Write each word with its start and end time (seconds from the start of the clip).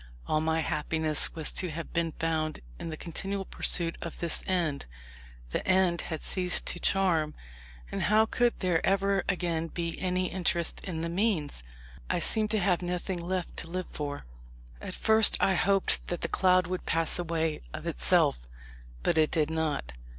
All 0.25 0.41
my 0.41 0.61
happiness 0.61 1.35
was 1.35 1.51
to 1.51 1.69
have 1.69 1.93
been 1.93 2.13
found 2.13 2.59
in 2.79 2.89
the 2.89 2.97
continual 2.97 3.45
pursuit 3.45 3.99
of 4.01 4.17
this 4.17 4.41
end. 4.47 4.87
The 5.51 5.63
end 5.67 6.01
had 6.01 6.23
ceased 6.23 6.65
to 6.65 6.79
charm, 6.79 7.35
and 7.91 8.01
how 8.01 8.25
could 8.25 8.61
there 8.61 8.83
ever 8.83 9.23
again 9.29 9.67
be 9.67 9.99
any 9.99 10.25
interest 10.31 10.81
in 10.83 11.01
the 11.01 11.09
means? 11.09 11.61
I 12.09 12.17
seemed 12.17 12.49
to 12.49 12.59
have 12.59 12.81
nothing 12.81 13.21
left 13.21 13.55
to 13.57 13.69
live 13.69 13.89
for. 13.91 14.25
At 14.81 14.95
first 14.95 15.37
I 15.39 15.53
hoped 15.53 16.07
that 16.07 16.21
the 16.21 16.27
cloud 16.27 16.65
would 16.65 16.87
pass 16.87 17.19
away 17.19 17.61
of 17.71 17.85
itself; 17.85 18.39
but 19.03 19.19
it 19.19 19.29
did 19.29 19.51
not. 19.51 19.93